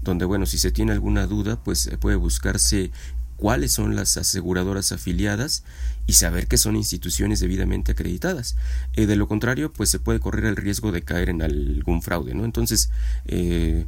donde, 0.00 0.26
bueno, 0.26 0.46
si 0.46 0.58
se 0.58 0.70
tiene 0.70 0.92
alguna 0.92 1.26
duda, 1.26 1.60
pues 1.64 1.90
puede 1.98 2.14
buscarse 2.14 2.92
cuáles 3.36 3.72
son 3.72 3.96
las 3.96 4.16
aseguradoras 4.16 4.92
afiliadas 4.92 5.64
y 6.06 6.12
saber 6.12 6.46
que 6.46 6.56
son 6.56 6.76
instituciones 6.76 7.40
debidamente 7.40 7.90
acreditadas. 7.90 8.54
Eh, 8.94 9.06
de 9.06 9.16
lo 9.16 9.26
contrario, 9.26 9.72
pues 9.72 9.90
se 9.90 9.98
puede 9.98 10.20
correr 10.20 10.44
el 10.44 10.56
riesgo 10.56 10.92
de 10.92 11.02
caer 11.02 11.30
en 11.30 11.42
algún 11.42 12.00
fraude, 12.00 12.34
¿no? 12.34 12.44
Entonces, 12.44 12.90
eh, 13.26 13.86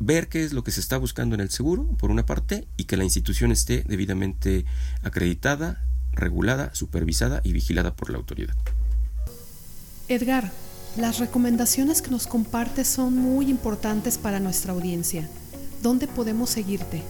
ver 0.00 0.28
qué 0.28 0.44
es 0.44 0.52
lo 0.52 0.62
que 0.64 0.70
se 0.70 0.80
está 0.80 0.98
buscando 0.98 1.34
en 1.34 1.40
el 1.40 1.50
seguro, 1.50 1.84
por 1.98 2.10
una 2.10 2.26
parte, 2.26 2.66
y 2.76 2.84
que 2.84 2.96
la 2.96 3.04
institución 3.04 3.52
esté 3.52 3.84
debidamente 3.86 4.64
acreditada, 5.02 5.82
regulada, 6.12 6.74
supervisada 6.74 7.40
y 7.44 7.52
vigilada 7.52 7.94
por 7.94 8.10
la 8.10 8.18
autoridad. 8.18 8.54
Edgar, 10.08 10.50
las 10.96 11.18
recomendaciones 11.18 12.02
que 12.02 12.10
nos 12.10 12.26
compartes 12.26 12.88
son 12.88 13.16
muy 13.16 13.50
importantes 13.50 14.18
para 14.18 14.40
nuestra 14.40 14.72
audiencia. 14.72 15.28
¿Dónde 15.82 16.08
podemos 16.08 16.50
seguirte? 16.50 17.02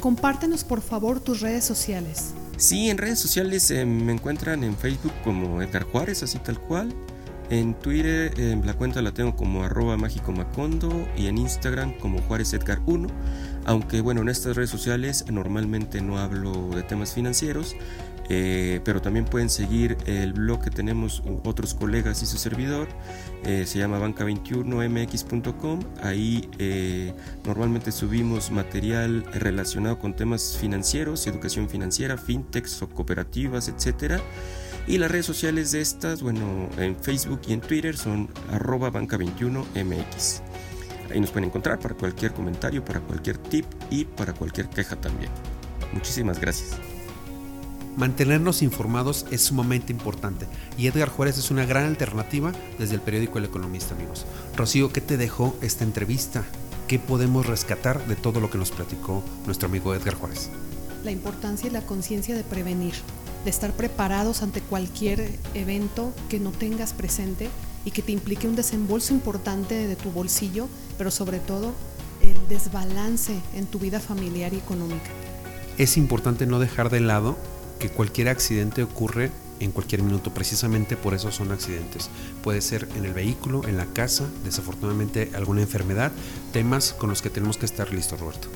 Compártenos 0.00 0.64
por 0.64 0.80
favor 0.80 1.20
tus 1.20 1.40
redes 1.40 1.64
sociales. 1.64 2.32
Sí, 2.56 2.88
en 2.88 2.98
redes 2.98 3.18
sociales 3.18 3.70
eh, 3.70 3.84
me 3.84 4.12
encuentran 4.12 4.64
en 4.64 4.76
Facebook 4.76 5.12
como 5.24 5.60
Edgar 5.62 5.82
Juárez, 5.84 6.22
así 6.22 6.38
tal 6.38 6.60
cual. 6.60 6.94
En 7.50 7.74
Twitter 7.74 8.32
la 8.64 8.74
cuenta 8.74 9.02
la 9.02 9.12
tengo 9.12 9.36
como 9.36 9.64
arroba 9.64 9.96
mágico 9.96 10.32
macondo 10.32 11.06
y 11.16 11.26
en 11.26 11.38
Instagram 11.38 11.92
como 11.98 12.20
Juárez 12.22 12.52
Edgar 12.54 12.80
1. 12.86 13.08
Aunque 13.66 14.00
bueno, 14.00 14.22
en 14.22 14.28
estas 14.28 14.56
redes 14.56 14.70
sociales 14.70 15.24
normalmente 15.30 16.00
no 16.00 16.18
hablo 16.18 16.70
de 16.70 16.82
temas 16.82 17.12
financieros, 17.12 17.76
eh, 18.30 18.80
pero 18.84 19.02
también 19.02 19.26
pueden 19.26 19.50
seguir 19.50 19.96
el 20.06 20.32
blog 20.32 20.62
que 20.62 20.70
tenemos 20.70 21.22
otros 21.44 21.74
colegas 21.74 22.22
y 22.22 22.26
su 22.26 22.38
servidor. 22.38 22.88
Eh, 23.44 23.64
se 23.66 23.78
llama 23.78 23.98
banca21mx.com. 24.00 25.80
Ahí 26.02 26.48
eh, 26.58 27.12
normalmente 27.44 27.92
subimos 27.92 28.50
material 28.50 29.24
relacionado 29.32 29.98
con 29.98 30.14
temas 30.14 30.56
financieros, 30.58 31.26
educación 31.26 31.68
financiera, 31.68 32.16
fintechs 32.16 32.80
o 32.82 32.88
cooperativas, 32.88 33.68
etcétera 33.68 34.20
Y 34.86 34.98
las 34.98 35.10
redes 35.10 35.24
sociales 35.24 35.72
de 35.72 35.80
estas, 35.80 36.22
bueno, 36.22 36.68
en 36.76 36.96
Facebook 36.96 37.40
y 37.48 37.54
en 37.54 37.60
Twitter 37.60 37.96
son 37.96 38.28
arroba 38.50 38.90
banca21mx. 38.90 40.40
Ahí 41.10 41.20
nos 41.20 41.30
pueden 41.30 41.48
encontrar 41.48 41.78
para 41.78 41.94
cualquier 41.94 42.32
comentario, 42.34 42.84
para 42.84 43.00
cualquier 43.00 43.38
tip 43.38 43.64
y 43.90 44.04
para 44.04 44.34
cualquier 44.34 44.68
queja 44.68 44.96
también. 44.96 45.30
Muchísimas 45.92 46.40
gracias. 46.40 46.72
Mantenernos 47.96 48.62
informados 48.62 49.24
es 49.30 49.42
sumamente 49.42 49.92
importante 49.92 50.46
y 50.76 50.88
Edgar 50.88 51.08
Juárez 51.08 51.38
es 51.38 51.52
una 51.52 51.64
gran 51.64 51.84
alternativa 51.84 52.52
desde 52.78 52.96
el 52.96 53.00
periódico 53.00 53.38
El 53.38 53.44
Economista, 53.44 53.94
amigos. 53.94 54.26
Rocío, 54.56 54.92
¿qué 54.92 55.00
te 55.00 55.16
dejó 55.16 55.56
esta 55.62 55.84
entrevista? 55.84 56.44
¿Qué 56.88 56.98
podemos 56.98 57.46
rescatar 57.46 58.04
de 58.06 58.16
todo 58.16 58.40
lo 58.40 58.50
que 58.50 58.58
nos 58.58 58.72
platicó 58.72 59.22
nuestro 59.46 59.68
amigo 59.68 59.94
Edgar 59.94 60.14
Juárez? 60.14 60.50
La 61.04 61.12
importancia 61.12 61.68
y 61.68 61.70
la 61.70 61.82
conciencia 61.82 62.34
de 62.34 62.42
prevenir, 62.42 62.94
de 63.44 63.50
estar 63.50 63.72
preparados 63.72 64.42
ante 64.42 64.60
cualquier 64.60 65.30
evento 65.54 66.12
que 66.28 66.40
no 66.40 66.50
tengas 66.50 66.92
presente 66.92 67.48
y 67.84 67.90
que 67.90 68.02
te 68.02 68.12
implique 68.12 68.48
un 68.48 68.56
desembolso 68.56 69.12
importante 69.12 69.86
de 69.86 69.96
tu 69.96 70.10
bolsillo, 70.10 70.68
pero 70.96 71.10
sobre 71.10 71.38
todo 71.38 71.72
el 72.22 72.48
desbalance 72.48 73.34
en 73.54 73.66
tu 73.66 73.78
vida 73.78 74.00
familiar 74.00 74.54
y 74.54 74.58
económica. 74.58 75.10
Es 75.76 75.96
importante 75.96 76.46
no 76.46 76.58
dejar 76.58 76.88
de 76.88 77.00
lado 77.00 77.36
que 77.78 77.90
cualquier 77.90 78.28
accidente 78.28 78.82
ocurre 78.82 79.30
en 79.60 79.72
cualquier 79.72 80.02
minuto, 80.02 80.32
precisamente 80.32 80.96
por 80.96 81.14
eso 81.14 81.30
son 81.30 81.52
accidentes. 81.52 82.08
Puede 82.42 82.60
ser 82.60 82.88
en 82.96 83.04
el 83.04 83.12
vehículo, 83.12 83.66
en 83.68 83.76
la 83.76 83.86
casa, 83.86 84.24
desafortunadamente 84.44 85.30
alguna 85.34 85.60
enfermedad, 85.60 86.12
temas 86.52 86.92
con 86.92 87.10
los 87.10 87.22
que 87.22 87.30
tenemos 87.30 87.58
que 87.58 87.66
estar 87.66 87.92
listos, 87.92 88.18
Roberto. 88.20 88.48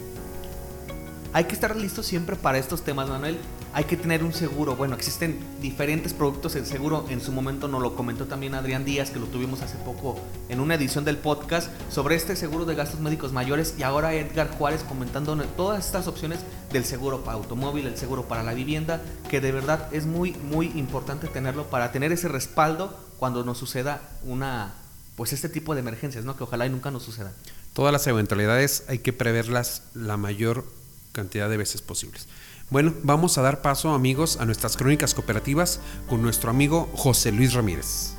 Hay 1.33 1.45
que 1.45 1.55
estar 1.55 1.77
listos 1.77 2.07
siempre 2.07 2.37
para 2.37 2.59
estos 2.59 2.83
temas, 2.83 3.09
Manuel 3.09 3.39
hay 3.79 3.85
que 3.85 3.97
tener 3.97 4.25
un 4.25 4.33
seguro. 4.33 4.75
Bueno, 4.75 4.97
existen 4.97 5.39
diferentes 5.61 6.13
productos 6.13 6.57
el 6.57 6.67
seguro. 6.67 7.07
En 7.11 7.21
su 7.21 7.31
momento 7.31 7.69
nos 7.69 7.81
lo 7.81 7.95
comentó 7.95 8.27
también 8.27 8.57
Adrián 8.57 8.85
Díaz, 8.85 9.13
que 9.13 9.21
lo 9.21 9.27
tuvimos 9.27 9.63
hace 9.63 9.77
poco 9.77 10.19
en 10.49 10.59
una 10.59 10.75
edición 10.75 11.05
del 11.05 11.17
podcast 11.17 11.71
sobre 11.89 12.17
este 12.17 12.35
seguro 12.35 12.65
de 12.65 12.75
gastos 12.75 12.99
médicos 12.99 13.33
mayores. 13.33 13.77
Y 13.79 13.85
ahora 13.85 14.15
Edgar 14.15 14.51
Juárez 14.51 14.83
comentando 14.83 15.37
todas 15.57 15.87
estas 15.87 16.09
opciones 16.09 16.41
del 16.73 16.85
seguro 16.85 17.23
para 17.23 17.37
automóvil, 17.37 17.87
el 17.87 17.97
seguro 17.97 18.27
para 18.27 18.43
la 18.43 18.53
vivienda, 18.53 19.01
que 19.31 19.41
de 19.41 19.53
verdad 19.53 19.89
es 19.95 20.07
muy, 20.07 20.33
muy 20.33 20.73
importante 20.75 21.29
tenerlo 21.29 21.71
para 21.71 21.93
tener 21.93 22.11
ese 22.11 22.27
respaldo 22.27 22.99
cuando 23.21 23.45
nos 23.45 23.59
suceda 23.59 24.03
una, 24.25 24.75
pues 25.15 25.33
este 25.33 25.49
tipo 25.49 25.75
de 25.75 25.83
emergencias, 25.83 26.25
¿no? 26.25 26.37
Que 26.37 26.43
ojalá 26.43 26.67
y 26.67 26.71
nunca 26.71 26.91
nos 26.91 27.05
suceda. 27.05 27.33
Todas 27.75 27.93
las 27.93 28.09
eventualidades 28.09 28.83
hay 28.89 28.99
que 28.99 29.13
preverlas 29.13 29.83
la 29.95 30.17
mayor 30.17 30.65
cantidad 31.13 31.49
de 31.49 31.57
veces 31.57 31.81
posibles. 31.81 32.27
Bueno, 32.71 32.93
vamos 33.03 33.39
a 33.39 33.43
dar 33.43 33.63
paso, 33.63 33.95
amigos, 33.95 34.37
a 34.39 34.45
nuestras 34.45 34.77
crónicas 34.77 35.15
cooperativas 35.15 35.81
con 36.07 36.21
nuestro 36.21 36.51
amigo 36.51 36.91
José 36.93 37.33
Luis 37.33 37.55
Ramírez. 37.55 38.13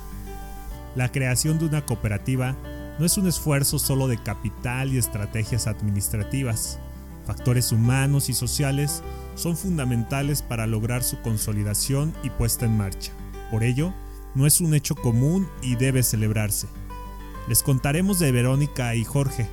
La 0.95 1.11
creación 1.11 1.59
de 1.59 1.65
una 1.65 1.85
cooperativa 1.85 2.55
no 2.97 3.05
es 3.05 3.19
un 3.19 3.27
esfuerzo 3.27 3.77
solo 3.77 4.07
de 4.07 4.17
capital 4.17 4.91
y 4.91 4.97
estrategias 4.97 5.67
administrativas. 5.67 6.79
Factores 7.27 7.71
humanos 7.71 8.27
y 8.29 8.33
sociales 8.33 9.03
son 9.35 9.55
fundamentales 9.55 10.41
para 10.41 10.65
lograr 10.65 11.03
su 11.03 11.21
consolidación 11.21 12.11
y 12.23 12.31
puesta 12.31 12.65
en 12.65 12.75
marcha. 12.75 13.11
Por 13.51 13.63
ello, 13.63 13.93
no 14.33 14.47
es 14.47 14.61
un 14.61 14.73
hecho 14.73 14.95
común 14.95 15.47
y 15.61 15.75
debe 15.75 16.01
celebrarse. 16.01 16.65
Les 17.47 17.61
contaremos 17.61 18.17
de 18.17 18.31
Verónica 18.31 18.95
y 18.95 19.05
Jorge, 19.05 19.47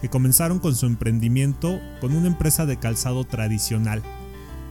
que 0.00 0.10
comenzaron 0.10 0.58
con 0.58 0.74
su 0.74 0.86
emprendimiento 0.86 1.80
con 2.00 2.16
una 2.16 2.26
empresa 2.26 2.66
de 2.66 2.80
calzado 2.80 3.22
tradicional 3.22 4.02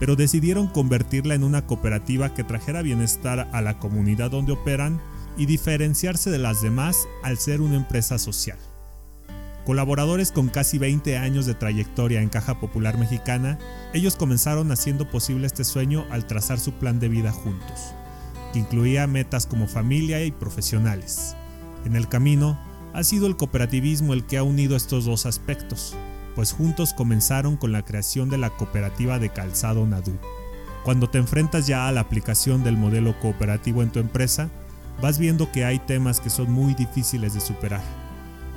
pero 0.00 0.16
decidieron 0.16 0.66
convertirla 0.66 1.34
en 1.34 1.44
una 1.44 1.66
cooperativa 1.66 2.34
que 2.34 2.42
trajera 2.42 2.82
bienestar 2.82 3.48
a 3.52 3.60
la 3.60 3.78
comunidad 3.78 4.30
donde 4.30 4.52
operan 4.52 5.00
y 5.36 5.44
diferenciarse 5.46 6.30
de 6.30 6.38
las 6.38 6.62
demás 6.62 7.06
al 7.22 7.38
ser 7.38 7.60
una 7.60 7.76
empresa 7.76 8.18
social. 8.18 8.58
Colaboradores 9.66 10.32
con 10.32 10.48
casi 10.48 10.78
20 10.78 11.18
años 11.18 11.44
de 11.44 11.54
trayectoria 11.54 12.22
en 12.22 12.30
Caja 12.30 12.58
Popular 12.58 12.98
Mexicana, 12.98 13.58
ellos 13.92 14.16
comenzaron 14.16 14.72
haciendo 14.72 15.08
posible 15.10 15.46
este 15.46 15.64
sueño 15.64 16.06
al 16.10 16.26
trazar 16.26 16.58
su 16.58 16.72
plan 16.72 16.98
de 16.98 17.10
vida 17.10 17.30
juntos, 17.30 17.92
que 18.54 18.58
incluía 18.58 19.06
metas 19.06 19.46
como 19.46 19.68
familia 19.68 20.24
y 20.24 20.32
profesionales. 20.32 21.36
En 21.84 21.94
el 21.94 22.08
camino, 22.08 22.58
ha 22.94 23.04
sido 23.04 23.26
el 23.26 23.36
cooperativismo 23.36 24.14
el 24.14 24.24
que 24.24 24.38
ha 24.38 24.42
unido 24.42 24.76
estos 24.76 25.04
dos 25.04 25.26
aspectos, 25.26 25.94
pues 26.34 26.52
juntos 26.52 26.92
comenzaron 26.92 27.56
con 27.56 27.72
la 27.72 27.82
creación 27.82 28.30
de 28.30 28.38
la 28.38 28.50
cooperativa 28.50 29.18
de 29.18 29.30
calzado 29.30 29.86
Nadu. 29.86 30.18
Cuando 30.84 31.10
te 31.10 31.18
enfrentas 31.18 31.66
ya 31.66 31.88
a 31.88 31.92
la 31.92 32.00
aplicación 32.00 32.64
del 32.64 32.76
modelo 32.76 33.18
cooperativo 33.20 33.82
en 33.82 33.90
tu 33.90 33.98
empresa, 33.98 34.48
vas 35.00 35.18
viendo 35.18 35.50
que 35.52 35.64
hay 35.64 35.78
temas 35.78 36.20
que 36.20 36.30
son 36.30 36.50
muy 36.50 36.74
difíciles 36.74 37.34
de 37.34 37.40
superar, 37.40 37.82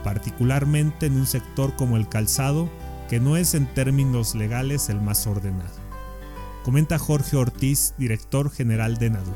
particularmente 0.03 1.05
en 1.05 1.17
un 1.17 1.27
sector 1.27 1.75
como 1.75 1.97
el 1.97 2.07
calzado, 2.07 2.69
que 3.09 3.19
no 3.19 3.37
es 3.37 3.53
en 3.53 3.65
términos 3.67 4.35
legales 4.35 4.89
el 4.89 5.01
más 5.01 5.27
ordenado. 5.27 5.83
Comenta 6.63 6.97
Jorge 6.97 7.35
Ortiz, 7.35 7.93
director 7.97 8.49
general 8.49 8.97
de 8.97 9.09
Nadu. 9.09 9.33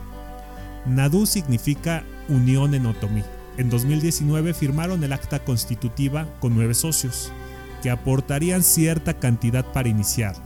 Nadu 0.85 1.25
significa 1.25 2.03
Unión 2.29 2.73
en 2.73 2.85
Otomí. 2.85 3.23
En 3.57 3.69
2019 3.69 4.53
firmaron 4.53 5.03
el 5.03 5.11
acta 5.11 5.43
constitutiva 5.43 6.27
con 6.39 6.55
nueve 6.55 6.73
socios, 6.73 7.31
que 7.81 7.89
aportarían 7.89 8.63
cierta 8.63 9.19
cantidad 9.19 9.65
para 9.71 9.89
iniciarla. 9.89 10.43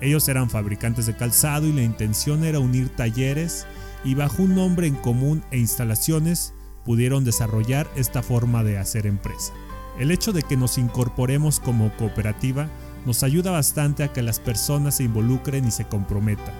Ellos 0.00 0.28
eran 0.28 0.48
fabricantes 0.48 1.06
de 1.06 1.16
calzado 1.16 1.66
y 1.66 1.72
la 1.72 1.82
intención 1.82 2.44
era 2.44 2.58
unir 2.58 2.88
talleres 2.88 3.66
y 4.04 4.14
bajo 4.14 4.42
un 4.42 4.54
nombre 4.54 4.86
en 4.86 4.94
común 4.94 5.42
e 5.50 5.58
instalaciones 5.58 6.54
pudieron 6.84 7.24
desarrollar 7.24 7.86
esta 7.96 8.22
forma 8.22 8.64
de 8.64 8.78
hacer 8.78 9.06
empresa. 9.06 9.52
El 9.98 10.10
hecho 10.10 10.32
de 10.32 10.42
que 10.42 10.56
nos 10.56 10.78
incorporemos 10.78 11.60
como 11.60 11.94
cooperativa 11.96 12.68
nos 13.04 13.22
ayuda 13.22 13.50
bastante 13.50 14.02
a 14.02 14.12
que 14.12 14.22
las 14.22 14.40
personas 14.40 14.96
se 14.96 15.04
involucren 15.04 15.66
y 15.66 15.70
se 15.70 15.84
comprometan. 15.84 16.54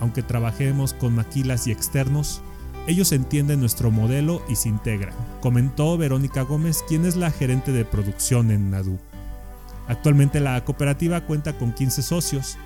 Aunque 0.00 0.22
trabajemos 0.22 0.94
con 0.94 1.14
maquilas 1.14 1.66
y 1.66 1.72
externos, 1.72 2.40
ellos 2.86 3.12
entienden 3.12 3.60
nuestro 3.60 3.90
modelo 3.90 4.42
y 4.48 4.56
se 4.56 4.70
integran, 4.70 5.14
comentó 5.42 5.98
Verónica 5.98 6.42
Gómez, 6.42 6.82
quien 6.88 7.04
es 7.04 7.16
la 7.16 7.30
gerente 7.30 7.72
de 7.72 7.84
producción 7.84 8.50
en 8.50 8.70
Nadu. 8.70 8.98
Actualmente 9.90 10.38
la 10.38 10.64
cooperativa 10.64 11.20
cuenta 11.22 11.58
con 11.58 11.72
15 11.72 12.02
socios 12.02 12.56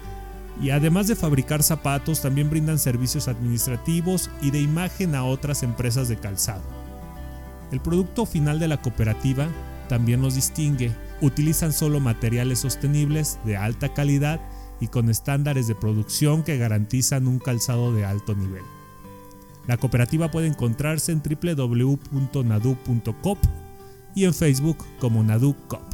y 0.60 0.68
además 0.70 1.06
de 1.06 1.16
fabricar 1.16 1.62
zapatos 1.62 2.20
también 2.20 2.50
brindan 2.50 2.78
servicios 2.78 3.28
administrativos 3.28 4.30
y 4.42 4.50
de 4.50 4.60
imagen 4.60 5.14
a 5.14 5.24
otras 5.24 5.62
empresas 5.62 6.08
de 6.08 6.18
calzado. 6.18 6.62
El 7.72 7.80
producto 7.80 8.26
final 8.26 8.58
de 8.58 8.68
la 8.68 8.82
cooperativa 8.82 9.48
también 9.88 10.20
los 10.20 10.34
distingue. 10.34 10.92
Utilizan 11.22 11.72
solo 11.72 11.98
materiales 11.98 12.58
sostenibles 12.58 13.38
de 13.46 13.56
alta 13.56 13.94
calidad 13.94 14.38
y 14.78 14.88
con 14.88 15.08
estándares 15.08 15.66
de 15.66 15.74
producción 15.74 16.42
que 16.42 16.58
garantizan 16.58 17.26
un 17.26 17.38
calzado 17.38 17.94
de 17.94 18.04
alto 18.04 18.34
nivel. 18.34 18.64
La 19.66 19.78
cooperativa 19.78 20.30
puede 20.30 20.48
encontrarse 20.48 21.10
en 21.10 21.22
www.nadu.cop 21.22 22.58
y 24.14 24.24
en 24.24 24.34
Facebook 24.34 24.84
como 25.00 25.24
NaduCop. 25.24 25.93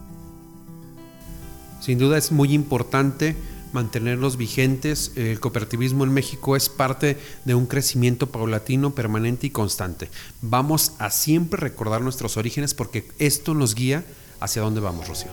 Sin 1.81 1.99
duda 1.99 2.19
es 2.19 2.31
muy 2.31 2.53
importante 2.53 3.35
mantenerlos 3.73 4.37
vigentes. 4.37 5.13
El 5.17 5.41
cooperativismo 5.41 6.05
en 6.05 6.13
México 6.13 6.57
es 6.57 6.69
parte 6.69 7.17
de 7.45 7.55
un 7.55 7.67
crecimiento 7.67 8.27
paulatino, 8.27 8.95
permanente 8.95 9.47
y 9.47 9.51
constante. 9.51 10.11
Vamos 10.43 10.93
a 10.99 11.11
siempre 11.11 11.59
recordar 11.59 12.03
nuestros 12.03 12.37
orígenes 12.37 12.75
porque 12.75 13.09
esto 13.19 13.55
nos 13.55 13.75
guía 13.75 14.05
hacia 14.41 14.63
dónde 14.63 14.81
vamos, 14.81 15.09
Rocío. 15.09 15.31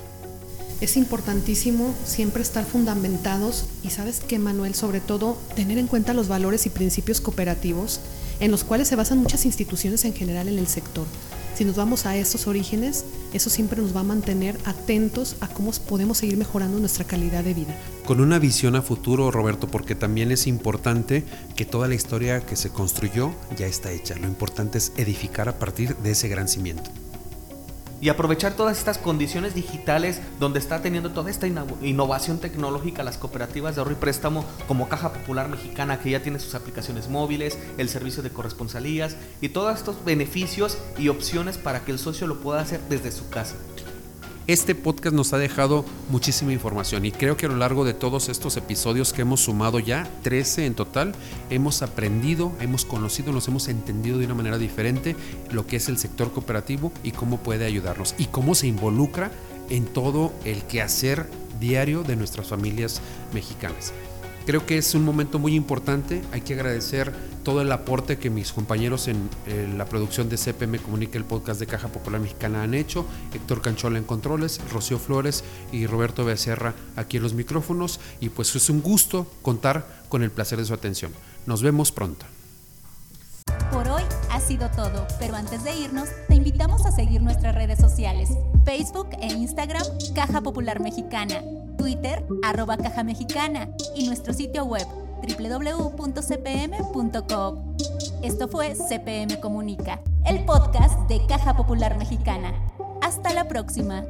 Es 0.80 0.96
importantísimo 0.96 1.94
siempre 2.06 2.44
estar 2.44 2.64
fundamentados 2.64 3.66
y 3.84 3.90
sabes 3.90 4.20
que 4.20 4.38
Manuel, 4.38 4.76
sobre 4.76 5.02
todo, 5.02 5.38
tener 5.56 5.80
en 5.80 5.88
cuenta 5.88 6.14
los 6.14 6.28
valores 6.28 6.66
y 6.66 6.70
principios 6.70 7.20
cooperativos 7.20 8.00
en 8.40 8.52
los 8.52 8.64
cuales 8.64 8.88
se 8.88 8.96
basan 8.96 9.18
muchas 9.18 9.46
instituciones 9.46 10.06
en 10.06 10.14
general 10.14 10.48
en 10.48 10.60
el 10.60 10.68
sector 10.68 11.08
si 11.58 11.66
nos 11.66 11.76
vamos 11.76 12.06
a 12.06 12.16
estos 12.16 12.46
orígenes, 12.46 13.04
eso 13.34 13.50
siempre 13.50 13.82
nos 13.82 13.96
va 13.96 14.02
a 14.02 14.04
mantener 14.04 14.60
atentos 14.66 15.38
a 15.40 15.48
cómo 15.48 15.72
podemos 15.90 16.20
seguir 16.20 16.38
mejorando 16.38 16.78
nuestra 16.78 17.04
calidad 17.04 17.44
de 17.44 17.56
vida. 17.56 17.76
Con 18.06 18.22
una 18.22 18.38
visión 18.38 18.76
a 18.76 18.84
futuro, 18.84 19.32
Roberto, 19.32 19.68
porque 19.68 19.96
también 19.96 20.32
es 20.32 20.46
importante 20.46 21.26
que 21.56 21.66
toda 21.66 21.88
la 21.88 21.96
historia 21.96 22.46
que 22.46 22.56
se 22.56 22.70
construyó 22.70 23.32
ya 23.58 23.66
está 23.66 23.92
hecha. 23.92 24.16
Lo 24.18 24.28
importante 24.28 24.78
es 24.78 24.92
edificar 24.98 25.50
a 25.50 25.58
partir 25.58 25.98
de 25.98 26.12
ese 26.12 26.28
gran 26.28 26.48
cimiento 26.48 26.92
y 28.02 28.10
aprovechar 28.10 28.54
todas 28.54 28.78
estas 28.78 28.98
condiciones 28.98 29.56
digitales 29.56 30.22
donde 30.40 30.60
está 30.60 30.82
teniendo 30.82 31.12
toda 31.12 31.30
esta 31.30 31.48
innovación 31.48 32.40
tecnológica 32.40 33.04
las 33.04 33.18
cooperativas 33.18 33.76
de 33.76 33.82
ahorro 33.82 33.94
y 33.94 33.96
préstamo 33.96 34.46
como 34.68 34.90
Caja 34.90 35.14
Popular 35.14 35.50
Mexicana 35.50 36.00
que 36.00 36.12
ya 36.12 36.22
tiene 36.22 36.40
sus 36.40 36.56
aplicaciones 36.56 37.10
móviles, 37.10 37.58
el 37.78 37.90
servicio 37.90 38.24
de 38.24 38.30
corresponsalías 38.30 39.16
y 39.42 39.50
todos 39.50 39.76
estos 39.76 40.04
beneficios 40.06 40.78
y 40.98 41.10
opciones 41.10 41.58
para 41.58 41.86
que 41.86 41.92
el 41.92 42.00
socio 42.00 42.28
lo 42.28 42.40
pueda 42.40 42.62
hacer 42.62 42.82
desde 42.90 43.12
su 43.12 43.30
casa. 43.30 43.56
Este 44.48 44.76
podcast 44.76 45.14
nos 45.14 45.34
ha 45.34 45.38
dejado 45.38 45.84
muchísima 46.10 46.54
información 46.54 47.04
y 47.04 47.12
creo 47.12 47.36
que 47.36 47.48
a 47.48 47.50
lo 47.50 47.58
largo 47.58 47.84
de 47.84 47.94
todos 47.94 48.30
estos 48.30 48.56
episodios 48.56 49.12
que 49.12 49.24
hemos 49.24 49.42
sumado 49.42 49.78
ya, 49.78 50.10
13 50.24 50.68
en 50.68 50.74
total, 50.74 51.14
hemos 51.50 51.82
aprendido, 51.82 52.54
hemos 52.62 52.86
conocido, 52.86 53.34
nos 53.34 53.50
hemos 53.50 53.68
entendido 53.68 54.20
de 54.20 54.26
una 54.26 54.36
manera 54.36 54.58
diferente 54.58 55.18
lo 55.52 55.68
que 55.68 55.76
es 55.76 55.90
el 55.90 55.98
sector 55.98 56.32
cooperativo 56.32 56.94
y 57.04 57.12
cómo 57.12 57.40
puede 57.40 57.66
ayudarnos 57.66 58.16
y 58.18 58.28
cómo 58.28 58.56
se 58.56 58.68
involucra 58.68 59.32
en 59.70 59.86
todo 59.86 60.32
el 60.46 60.64
quehacer 60.64 61.30
diario 61.60 62.04
de 62.04 62.16
nuestras 62.16 62.48
familias 62.48 63.02
mexicanas. 63.34 63.92
Creo 64.48 64.66
que 64.66 64.78
es 64.78 64.96
un 64.96 65.04
momento 65.04 65.40
muy 65.40 65.56
importante. 65.56 66.22
Hay 66.32 66.40
que 66.40 66.54
agradecer 66.54 67.12
todo 67.44 67.62
el 67.62 67.70
aporte 67.70 68.18
que 68.18 68.30
mis 68.30 68.54
compañeros 68.54 69.10
en, 69.10 69.28
la 69.78 69.84
producción 69.88 70.30
de 70.30 70.38
CPM 70.38 70.80
Comunica, 70.80 71.18
el 71.18 71.26
podcast 71.26 71.60
de 71.60 71.68
Caja 71.68 71.90
Popular 71.90 72.22
Mexicana, 72.22 72.64
han 72.64 72.74
hecho. 72.74 73.06
Héctor 73.34 73.62
Canchola 73.62 73.98
en 73.98 74.06
controles, 74.06 74.62
Rocío 74.72 75.00
Flores 75.00 75.44
y 75.74 75.86
Roberto 75.86 76.24
Becerra 76.24 76.76
aquí 76.96 77.18
en 77.18 77.24
los 77.24 77.34
micrófonos. 77.34 78.00
Y 78.22 78.30
pues 78.30 78.56
es 78.56 78.70
un 78.70 78.82
gusto 78.82 79.28
contar 79.42 79.86
con 80.08 80.24
el 80.24 80.32
placer 80.32 80.60
de 80.60 80.66
su 80.66 80.74
atención. 80.74 81.12
Nos 81.46 81.62
vemos 81.62 81.92
pronto. 81.92 82.26
Por 83.70 83.90
hoy 83.90 84.04
ha 84.32 84.40
sido 84.40 84.72
todo, 84.72 85.06
pero 85.20 85.36
antes 85.36 85.66
de 85.66 85.78
irnos, 85.78 86.08
te 86.30 86.36
invitamos 86.36 86.86
a 86.86 86.94
seguir 86.94 87.22
nuestras 87.22 87.54
redes 87.54 87.80
sociales, 87.80 88.30
Facebook 88.64 89.10
e 89.22 89.28
Instagram, 89.28 89.84
Caja 90.16 90.40
Popular 90.40 90.80
Mexicana 90.80 91.42
Twitter, 91.78 92.26
arroba 92.44 92.78
caja 92.78 93.04
mexicana 93.04 93.70
y 93.96 94.06
nuestro 94.08 94.34
sitio 94.34 94.66
web 94.66 94.86
www.cpm.com. 95.38 96.78
Esto 98.22 98.48
fue 98.48 98.76
CPM 98.76 99.40
Comunica, 99.40 100.02
el 100.26 100.44
podcast 100.46 101.00
de 101.08 101.26
Caja 101.28 101.56
Popular 101.56 101.98
Mexicana. 101.98 102.54
Hasta 103.02 103.34
la 103.34 103.48
próxima. 103.48 104.04